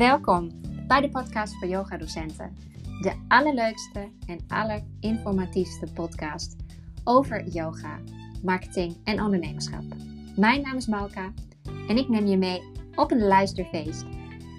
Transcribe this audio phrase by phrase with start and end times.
[0.00, 0.50] Welkom
[0.86, 2.56] bij de podcast voor yoga-docenten.
[3.00, 6.56] De allerleukste en allerinformatiefste podcast
[7.04, 7.98] over yoga,
[8.42, 9.82] marketing en ondernemerschap.
[10.36, 11.32] Mijn naam is Malka
[11.88, 12.62] en ik neem je mee
[12.94, 14.04] op een luisterfeest.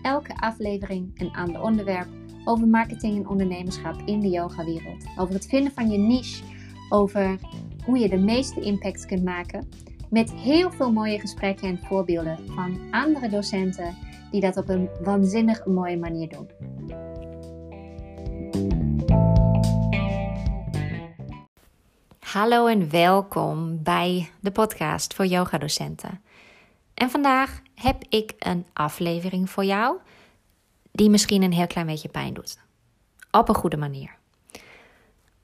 [0.02, 2.08] Elke aflevering een ander onderwerp
[2.46, 5.06] over marketing en ondernemerschap in de yogawereld.
[5.18, 6.44] Over het vinden van je niche,
[6.90, 7.40] over
[7.86, 9.70] hoe je de meeste impact kunt maken.
[10.10, 15.66] Met heel veel mooie gesprekken en voorbeelden van andere docenten die dat op een waanzinnig
[15.66, 16.50] mooie manier doen.
[22.20, 26.22] Hallo en welkom bij de podcast voor yogadocenten.
[26.94, 29.98] En vandaag heb ik een aflevering voor jou
[30.92, 32.60] die misschien een heel klein beetje pijn doet.
[33.32, 34.20] Op een goede manier.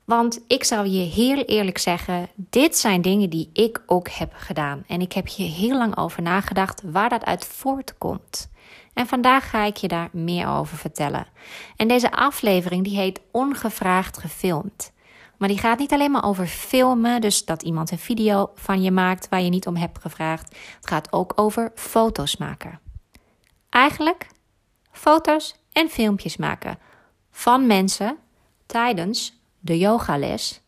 [0.03, 4.83] Want ik zal je heel eerlijk zeggen, dit zijn dingen die ik ook heb gedaan.
[4.87, 8.49] En ik heb hier heel lang over nagedacht waar dat uit voortkomt.
[8.93, 11.27] En vandaag ga ik je daar meer over vertellen.
[11.75, 14.91] En deze aflevering die heet Ongevraagd gefilmd.
[15.37, 18.91] Maar die gaat niet alleen maar over filmen, dus dat iemand een video van je
[18.91, 20.55] maakt waar je niet om hebt gevraagd.
[20.75, 22.79] Het gaat ook over foto's maken.
[23.69, 24.27] Eigenlijk
[24.91, 26.79] foto's en filmpjes maken
[27.31, 28.17] van mensen
[28.65, 30.61] tijdens de yogales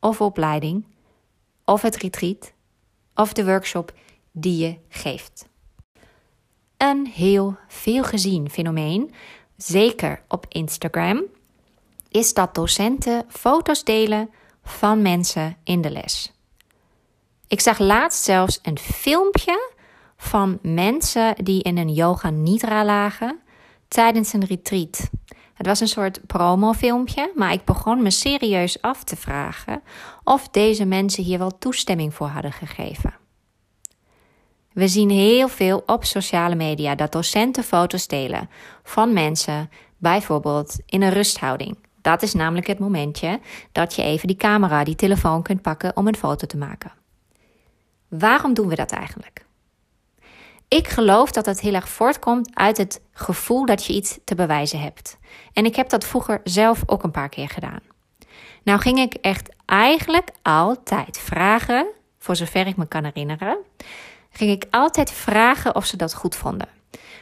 [0.00, 0.86] of opleiding
[1.64, 2.52] of het retreat
[3.14, 3.92] of de workshop
[4.32, 5.48] die je geeft.
[6.76, 9.14] Een heel veel gezien fenomeen,
[9.56, 11.22] zeker op Instagram,
[12.08, 14.30] is dat docenten foto's delen
[14.62, 16.32] van mensen in de les.
[17.48, 19.72] Ik zag laatst zelfs een filmpje
[20.16, 23.40] van mensen die in een yoga nidra lagen
[23.88, 25.10] tijdens een retreat.
[25.54, 29.82] Het was een soort promofilmpje, maar ik begon me serieus af te vragen
[30.24, 33.23] of deze mensen hier wel toestemming voor hadden gegeven.
[34.74, 38.50] We zien heel veel op sociale media dat docenten foto's delen
[38.82, 41.76] van mensen, bijvoorbeeld in een rusthouding.
[42.00, 43.40] Dat is namelijk het momentje
[43.72, 46.92] dat je even die camera, die telefoon kunt pakken om een foto te maken.
[48.08, 49.44] Waarom doen we dat eigenlijk?
[50.68, 54.80] Ik geloof dat het heel erg voortkomt uit het gevoel dat je iets te bewijzen
[54.80, 55.18] hebt.
[55.52, 57.80] En ik heb dat vroeger zelf ook een paar keer gedaan.
[58.62, 61.86] Nou ging ik echt eigenlijk altijd vragen,
[62.18, 63.58] voor zover ik me kan herinneren,
[64.36, 66.68] ging ik altijd vragen of ze dat goed vonden.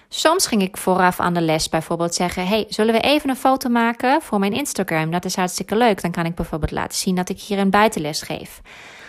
[0.08, 3.68] Soms ging ik vooraf aan de les bijvoorbeeld zeggen: Hey, zullen we even een foto
[3.68, 5.10] maken voor mijn Instagram?
[5.10, 6.02] Dat is hartstikke leuk.
[6.02, 8.60] Dan kan ik bijvoorbeeld laten zien dat ik hier een buitenles geef.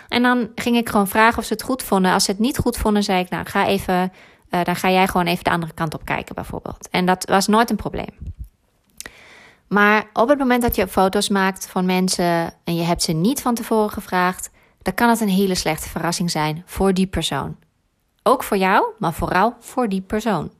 [0.08, 2.12] En dan ging ik gewoon vragen of ze het goed vonden.
[2.12, 4.12] Als ze het niet goed vonden, zei ik: Nou, ga even,
[4.50, 6.88] uh, dan ga jij gewoon even de andere kant op kijken, bijvoorbeeld.
[6.90, 8.32] En dat was nooit een probleem.
[9.68, 13.42] Maar op het moment dat je foto's maakt van mensen en je hebt ze niet
[13.42, 14.50] van tevoren gevraagd,
[14.82, 17.56] dan kan het een hele slechte verrassing zijn voor die persoon.
[18.26, 20.52] Ook voor jou, maar vooral voor die persoon.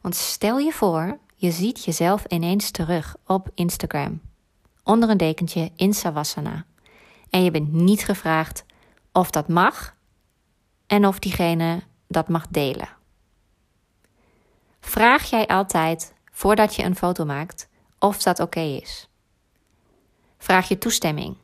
[0.00, 4.20] Want stel je voor, je ziet jezelf ineens terug op Instagram.
[4.84, 6.64] Onder een dekentje in Savasana.
[7.30, 8.64] En je bent niet gevraagd
[9.12, 9.96] of dat mag
[10.86, 12.88] en of diegene dat mag delen.
[14.80, 19.08] Vraag jij altijd voordat je een foto maakt of dat oké is?
[20.38, 21.36] Vraag je toestemming.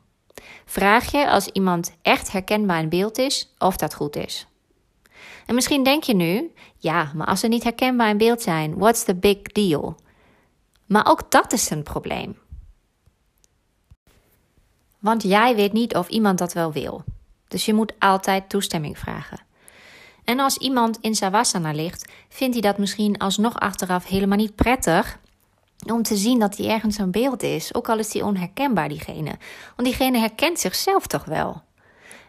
[0.65, 4.47] Vraag je als iemand echt herkenbaar in beeld is of dat goed is.
[5.45, 9.03] En misschien denk je nu, ja, maar als ze niet herkenbaar in beeld zijn, what's
[9.03, 9.95] the big deal?
[10.85, 12.37] Maar ook dat is een probleem.
[14.99, 17.03] Want jij weet niet of iemand dat wel wil.
[17.47, 19.39] Dus je moet altijd toestemming vragen.
[20.23, 25.19] En als iemand in Savasana ligt, vindt hij dat misschien alsnog achteraf helemaal niet prettig
[25.91, 29.37] om te zien dat hij ergens een beeld is, ook al is hij onherkenbaar, diegene.
[29.75, 31.61] Want diegene herkent zichzelf toch wel.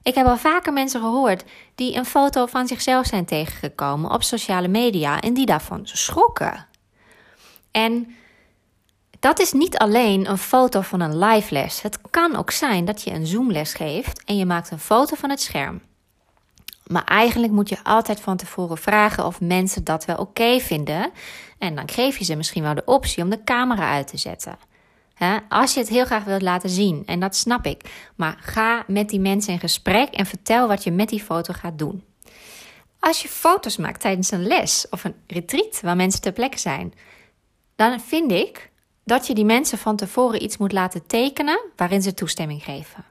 [0.07, 1.45] Ik heb al vaker mensen gehoord
[1.75, 6.67] die een foto van zichzelf zijn tegengekomen op sociale media en die daarvan schrokken.
[7.71, 8.15] En
[9.21, 11.83] dat is niet alleen een foto van een live les.
[11.83, 15.31] Het kan ook zijn dat je een Zoom-les geeft en je maakt een foto van
[15.31, 15.81] het scherm.
[16.87, 21.11] Maar eigenlijk moet je altijd van tevoren vragen of mensen dat wel oké vinden.
[21.59, 24.59] En dan geef je ze misschien wel de optie om de camera uit te zetten
[25.49, 29.09] als je het heel graag wilt laten zien, en dat snap ik, maar ga met
[29.09, 32.05] die mensen in gesprek en vertel wat je met die foto gaat doen.
[32.99, 36.95] Als je foto's maakt tijdens een les of een retreat waar mensen ter plekke zijn,
[37.77, 38.71] dan vind ik
[39.05, 43.05] dat je die mensen van tevoren iets moet laten tekenen waarin ze toestemming geven.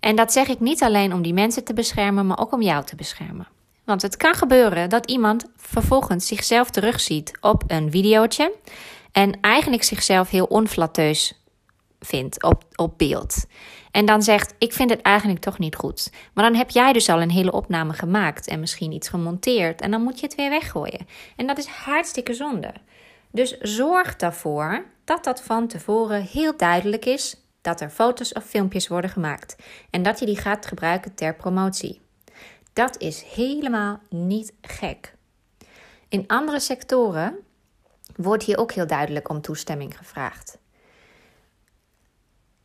[0.00, 2.84] En dat zeg ik niet alleen om die mensen te beschermen, maar ook om jou
[2.84, 3.48] te beschermen.
[3.84, 8.52] Want het kan gebeuren dat iemand vervolgens zichzelf terugziet op een videootje
[9.12, 11.42] en eigenlijk zichzelf heel onflatteus
[12.00, 13.46] vindt op, op beeld.
[13.90, 16.12] En dan zegt: Ik vind het eigenlijk toch niet goed.
[16.34, 19.80] Maar dan heb jij dus al een hele opname gemaakt en misschien iets gemonteerd.
[19.80, 21.06] En dan moet je het weer weggooien.
[21.36, 22.72] En dat is hartstikke zonde.
[23.30, 28.88] Dus zorg daarvoor dat dat van tevoren heel duidelijk is dat er foto's of filmpjes
[28.88, 29.56] worden gemaakt
[29.90, 32.00] en dat je die gaat gebruiken ter promotie.
[32.72, 35.14] Dat is helemaal niet gek.
[36.08, 37.38] In andere sectoren
[38.18, 40.58] wordt hier ook heel duidelijk om toestemming gevraagd.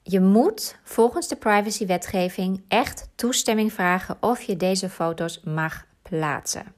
[0.03, 6.75] Je moet volgens de privacywetgeving echt toestemming vragen of je deze foto's mag plaatsen.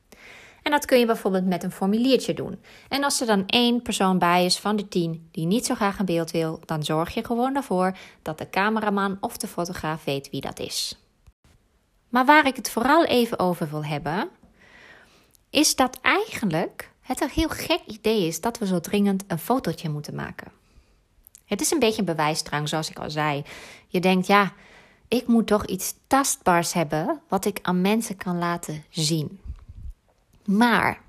[0.62, 2.62] En dat kun je bijvoorbeeld met een formuliertje doen.
[2.89, 6.00] En als er dan één persoon bij is van de tien die niet zo graag
[6.00, 10.30] een beeld wil, dan zorg je gewoon ervoor dat de cameraman of de fotograaf weet
[10.30, 11.00] wie dat is.
[12.10, 14.30] Maar waar ik het vooral even over wil hebben,
[15.50, 19.90] is dat eigenlijk het een heel gek idee is dat we zo dringend een fotootje
[19.90, 20.52] moeten maken.
[21.46, 23.44] Het is een beetje een bewijsdrang, zoals ik al zei.
[23.88, 24.54] Je denkt, ja,
[25.07, 29.40] ik moet toch iets tastbaars hebben wat ik aan mensen kan laten zien.
[30.46, 31.02] Maar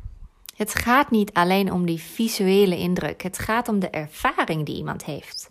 [0.56, 5.04] het gaat niet alleen om die visuele indruk, het gaat om de ervaring die iemand
[5.04, 5.50] heeft.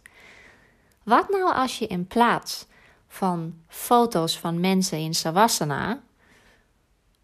[1.03, 2.65] Wat nou als je in plaats
[3.07, 6.01] van foto's van mensen in Savasana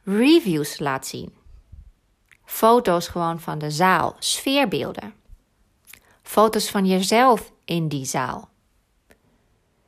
[0.04, 1.40] reviews laat zien?
[2.52, 5.14] Foto's gewoon van de zaal, sfeerbeelden.
[6.22, 8.50] Foto's van jezelf in die zaal.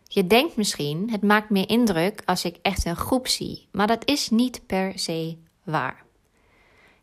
[0.03, 4.07] Je denkt misschien, het maakt meer indruk als ik echt een groep zie, maar dat
[4.07, 6.03] is niet per se waar.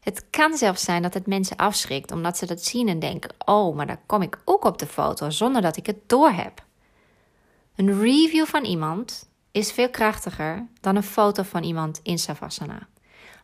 [0.00, 3.76] Het kan zelfs zijn dat het mensen afschrikt omdat ze dat zien en denken: oh,
[3.76, 6.64] maar daar kom ik ook op de foto zonder dat ik het doorheb.
[7.76, 12.88] Een review van iemand is veel krachtiger dan een foto van iemand in Savasana.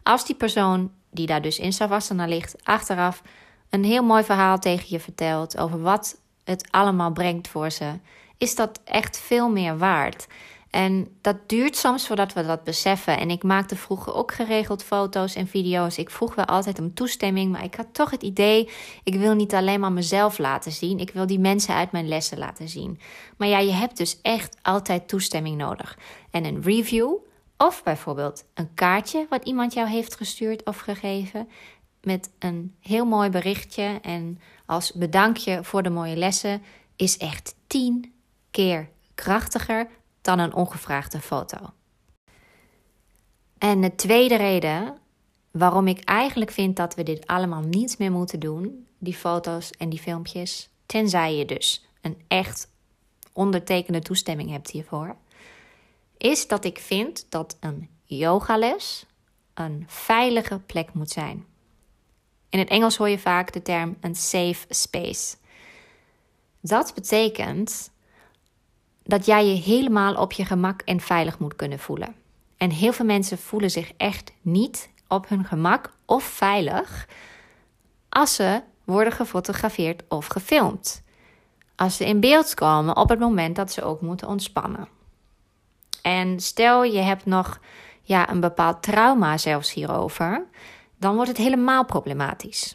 [0.03, 3.23] Als die persoon die daar dus in Savasana ligt, achteraf
[3.71, 7.93] een heel mooi verhaal tegen je vertelt over wat het allemaal brengt voor ze,
[8.39, 10.27] is dat echt veel meer waard.
[10.71, 13.19] En dat duurt soms voordat we dat beseffen.
[13.19, 15.99] En ik maakte vroeger ook geregeld foto's en video's.
[15.99, 18.71] Ik vroeg wel altijd om toestemming, maar ik had toch het idee:
[19.05, 22.39] ik wil niet alleen maar mezelf laten zien, ik wil die mensen uit mijn lessen
[22.39, 23.01] laten zien.
[23.37, 25.99] Maar ja, je hebt dus echt altijd toestemming nodig.
[26.31, 27.13] En een review,
[27.57, 31.49] of bijvoorbeeld een kaartje wat iemand jou heeft gestuurd of gegeven,
[32.03, 36.63] met een heel mooi berichtje en als bedankje voor de mooie lessen,
[36.97, 38.13] is echt tien
[38.51, 39.89] keer krachtiger
[40.21, 41.57] dan een ongevraagde foto.
[43.59, 44.99] En de tweede reden
[45.51, 49.89] waarom ik eigenlijk vind dat we dit allemaal niet meer moeten doen, die foto's en
[49.89, 52.71] die filmpjes, tenzij je dus een echt
[53.33, 55.17] ondertekende toestemming hebt hiervoor,
[56.19, 59.07] is dat ik vind dat een yogales
[59.55, 61.47] een veilige plek moet zijn.
[62.49, 65.37] In het Engels hoor je vaak de term een safe space.
[66.61, 67.91] Dat betekent
[69.03, 72.15] dat jij je helemaal op je gemak en veilig moet kunnen voelen.
[72.57, 77.09] En heel veel mensen voelen zich echt niet op hun gemak of veilig
[78.09, 81.03] als ze worden gefotografeerd of gefilmd.
[81.77, 84.89] Als ze in beeld komen op het moment dat ze ook moeten ontspannen.
[86.03, 87.61] En stel je hebt nog
[88.03, 90.47] ja, een bepaald trauma zelfs hierover,
[90.99, 92.75] dan wordt het helemaal problematisch.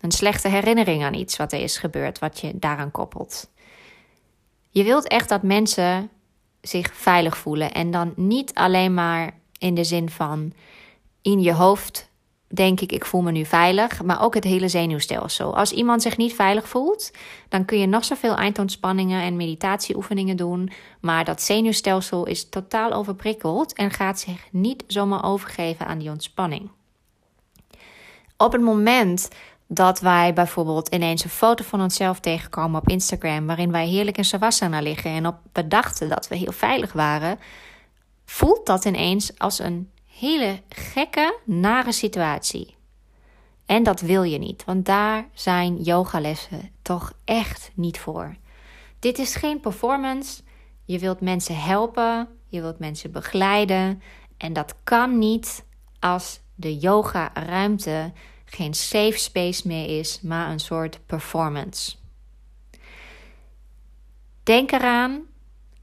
[0.00, 3.50] Een slechte herinnering aan iets wat er is gebeurd, wat je daaraan koppelt.
[4.70, 6.10] Je wilt echt dat mensen
[6.60, 7.72] zich veilig voelen.
[7.72, 10.52] En dan niet alleen maar in de zin van
[11.22, 12.10] in je hoofd
[12.54, 15.56] denk ik, ik voel me nu veilig, maar ook het hele zenuwstelsel.
[15.56, 17.10] Als iemand zich niet veilig voelt,
[17.48, 23.72] dan kun je nog zoveel eindontspanningen en meditatieoefeningen doen, maar dat zenuwstelsel is totaal overprikkeld
[23.72, 26.70] en gaat zich niet zomaar overgeven aan die ontspanning.
[28.36, 29.28] Op het moment
[29.66, 34.24] dat wij bijvoorbeeld ineens een foto van onszelf tegenkomen op Instagram, waarin wij heerlijk in
[34.24, 37.38] Savasana liggen en op we dachten dat we heel veilig waren,
[38.24, 39.90] voelt dat ineens als een
[40.22, 42.76] hele gekke, nare situatie.
[43.66, 48.36] En dat wil je niet, want daar zijn yogalessen toch echt niet voor.
[48.98, 50.42] Dit is geen performance.
[50.84, 54.02] Je wilt mensen helpen, je wilt mensen begeleiden.
[54.36, 55.64] En dat kan niet
[55.98, 58.12] als de yoga-ruimte
[58.44, 61.96] geen safe space meer is, maar een soort performance.
[64.42, 65.22] Denk eraan,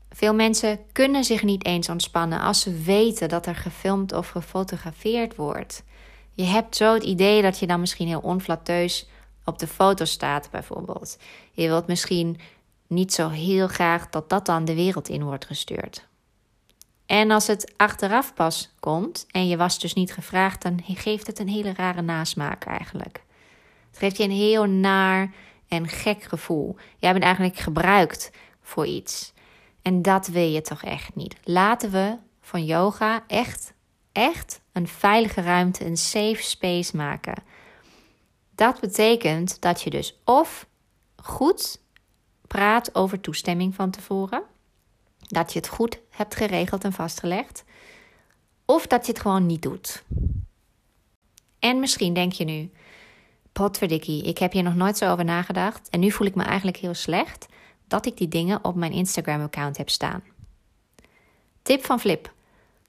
[0.09, 5.35] veel mensen kunnen zich niet eens ontspannen als ze weten dat er gefilmd of gefotografeerd
[5.35, 5.83] wordt.
[6.33, 9.07] Je hebt zo het idee dat je dan misschien heel onflatteus
[9.45, 11.17] op de foto staat, bijvoorbeeld.
[11.51, 12.39] Je wilt misschien
[12.87, 16.07] niet zo heel graag dat dat dan de wereld in wordt gestuurd.
[17.05, 21.39] En als het achteraf pas komt en je was dus niet gevraagd, dan geeft het
[21.39, 23.23] een hele rare nasmaak eigenlijk.
[23.89, 25.33] Het geeft je een heel naar
[25.67, 26.75] en gek gevoel.
[26.97, 29.33] Jij bent eigenlijk gebruikt voor iets.
[29.81, 31.35] En dat wil je toch echt niet.
[31.43, 33.73] Laten we van yoga echt,
[34.11, 37.43] echt een veilige ruimte, een safe space maken.
[38.55, 40.67] Dat betekent dat je dus of
[41.15, 41.81] goed
[42.47, 44.43] praat over toestemming van tevoren,
[45.17, 47.63] dat je het goed hebt geregeld en vastgelegd,
[48.65, 50.03] of dat je het gewoon niet doet.
[51.59, 52.71] En misschien denk je nu,
[53.51, 56.77] potverdikkie, ik heb hier nog nooit zo over nagedacht en nu voel ik me eigenlijk
[56.77, 57.47] heel slecht
[57.89, 60.23] dat ik die dingen op mijn Instagram-account heb staan.
[61.61, 62.33] Tip van Flip: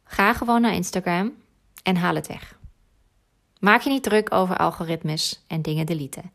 [0.05, 1.33] ga gewoon naar Instagram
[1.83, 2.59] en haal het weg.
[3.61, 6.33] Maak je niet druk over algoritmes en dingen deleten.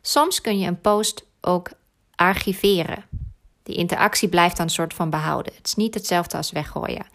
[0.00, 1.70] Soms kun je een post ook
[2.14, 3.04] archiveren.
[3.62, 5.52] Die interactie blijft dan een soort van behouden.
[5.56, 7.06] Het is niet hetzelfde als weggooien.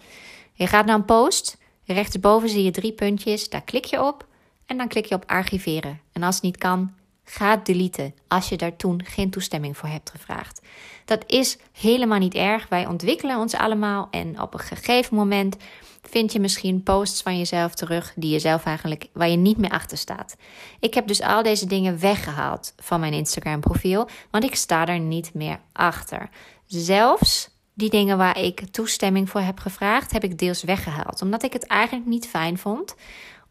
[0.54, 4.28] Je gaat naar een post, rechtsboven zie je drie puntjes, daar klik je op
[4.66, 6.00] en dan klik je op archiveren.
[6.12, 6.94] En als het niet kan,
[7.32, 10.62] ga deleten als je daar toen geen toestemming voor hebt gevraagd.
[11.06, 12.68] Dat is helemaal niet erg.
[12.70, 15.58] Wij ontwikkelen ons allemaal en op een gegeven moment
[16.02, 19.70] vind je misschien posts van jezelf terug die je zelf eigenlijk waar je niet meer
[19.70, 20.36] achter staat.
[20.80, 25.00] Ik heb dus al deze dingen weggehaald van mijn Instagram profiel, want ik sta er
[25.00, 26.30] niet meer achter.
[26.66, 31.54] Zelfs die dingen waar ik toestemming voor heb gevraagd, heb ik deels weggehaald, omdat ik
[31.54, 32.96] het eigenlijk niet fijn vond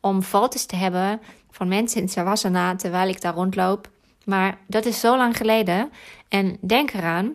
[0.01, 3.91] om foto's te hebben van mensen in Savasana terwijl ik daar rondloop.
[4.25, 5.91] Maar dat is zo lang geleden.
[6.29, 7.35] En denk eraan,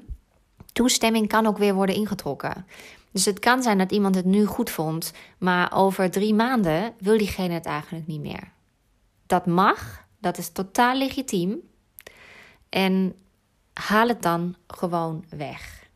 [0.73, 2.65] toestemming kan ook weer worden ingetrokken.
[3.11, 7.17] Dus het kan zijn dat iemand het nu goed vond, maar over drie maanden wil
[7.17, 8.51] diegene het eigenlijk niet meer.
[9.25, 11.59] Dat mag, dat is totaal legitiem.
[12.69, 13.15] En
[13.73, 15.87] haal het dan gewoon weg.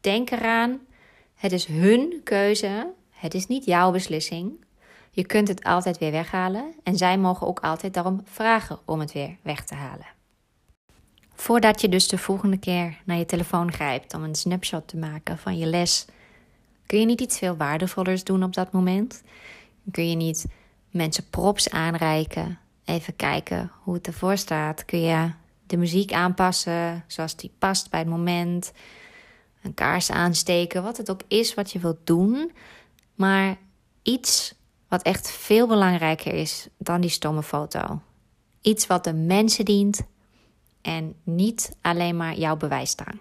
[0.00, 0.80] Denk eraan,
[1.34, 4.64] het is hun keuze, het is niet jouw beslissing.
[5.16, 9.12] Je kunt het altijd weer weghalen en zij mogen ook altijd daarom vragen om het
[9.12, 10.06] weer weg te halen.
[11.34, 15.38] Voordat je dus de volgende keer naar je telefoon grijpt om een snapshot te maken
[15.38, 16.06] van je les,
[16.86, 19.22] kun je niet iets veel waardevollers doen op dat moment?
[19.90, 20.46] Kun je niet
[20.90, 24.84] mensen props aanreiken, even kijken hoe het ervoor staat?
[24.84, 25.30] Kun je
[25.66, 28.72] de muziek aanpassen zoals die past bij het moment?
[29.62, 32.52] Een kaars aansteken, wat het ook is wat je wilt doen,
[33.14, 33.56] maar
[34.02, 34.54] iets
[34.96, 38.00] wat echt veel belangrijker is dan die stomme foto.
[38.60, 40.02] Iets wat de mensen dient
[40.82, 43.20] en niet alleen maar jouw bewijs staan.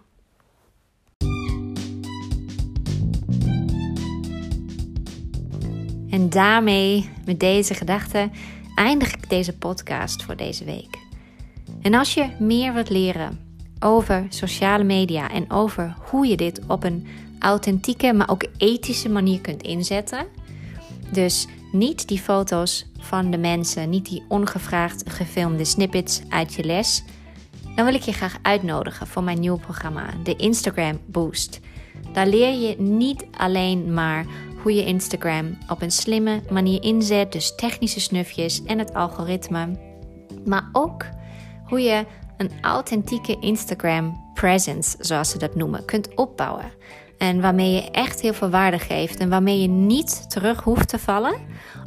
[6.09, 8.29] En daarmee, met deze gedachte,
[8.75, 10.97] eindig ik deze podcast voor deze week.
[11.81, 16.83] En als je meer wilt leren over sociale media en over hoe je dit op
[16.83, 17.07] een
[17.39, 20.27] authentieke, maar ook ethische manier kunt inzetten.
[21.11, 27.03] Dus niet die foto's van de mensen, niet die ongevraagd gefilmde snippets uit je les.
[27.75, 31.59] Dan wil ik je graag uitnodigen voor mijn nieuwe programma, de Instagram Boost.
[32.13, 34.25] Daar leer je niet alleen maar
[34.61, 39.79] hoe je Instagram op een slimme manier inzet, dus technische snufjes en het algoritme,
[40.45, 41.05] maar ook
[41.65, 42.05] hoe je
[42.37, 46.71] een authentieke Instagram presence, zoals ze dat noemen, kunt opbouwen.
[47.17, 50.99] En waarmee je echt heel veel waarde geeft en waarmee je niet terug hoeft te
[50.99, 51.35] vallen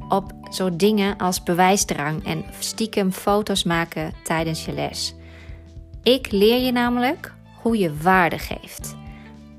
[0.09, 5.15] op zo'n dingen als bewijsdrang en stiekem foto's maken tijdens je les.
[6.03, 8.97] Ik leer je namelijk hoe je waarde geeft.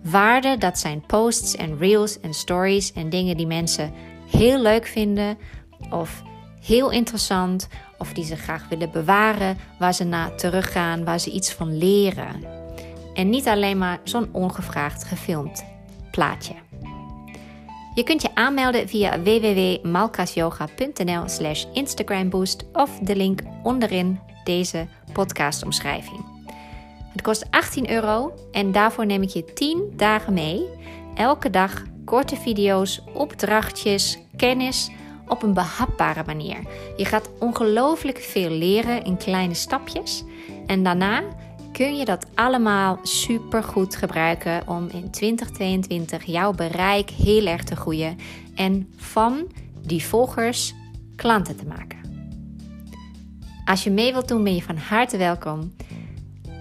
[0.04, 3.94] Waarde, dat zijn posts en reels en stories en dingen die mensen
[4.30, 5.38] heel leuk vinden
[5.90, 6.24] of
[6.62, 11.52] heel interessant of die ze graag willen bewaren, waar ze naar teruggaan, waar ze iets
[11.52, 12.59] van leren.
[13.20, 15.66] En niet alleen maar zo'n ongevraagd gefilmd
[16.12, 16.54] plaatje.
[17.94, 26.26] Je kunt je aanmelden via www.malkasyoga.nl slash instagramboost of de link onderin deze podcastomschrijving.
[27.12, 30.66] Het kost 18 euro en daarvoor neem ik je 10 dagen mee.
[31.16, 34.90] Elke dag korte video's, opdrachtjes, kennis
[35.28, 36.60] op een behapbare manier.
[36.98, 40.24] Je gaat ongelooflijk veel leren in kleine stapjes
[40.66, 41.24] en daarna
[41.72, 47.76] kun je dat allemaal super goed gebruiken om in 2022 jouw bereik heel erg te
[47.76, 48.18] groeien
[48.56, 49.48] en van
[49.86, 50.74] die volgers
[51.16, 51.98] klanten te maken.
[53.66, 55.74] Als je mee wilt doen, ben je van harte welkom.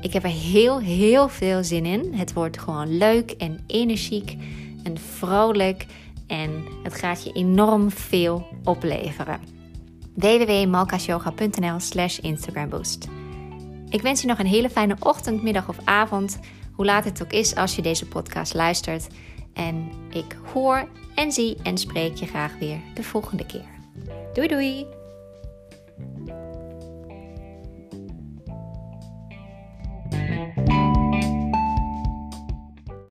[0.00, 2.15] Ik heb er heel, heel veel zin in.
[2.15, 4.37] Het wordt gewoon leuk en energiek
[4.83, 5.87] en vrolijk
[6.27, 9.41] en het gaat je enorm veel opleveren.
[10.15, 13.09] www.malkasyoga.nl slash instagramboost
[13.90, 16.38] ik wens je nog een hele fijne ochtend, middag of avond,
[16.73, 19.07] hoe laat het ook is als je deze podcast luistert.
[19.54, 23.68] En ik hoor en zie en spreek je graag weer de volgende keer.
[24.33, 24.98] Doei doei!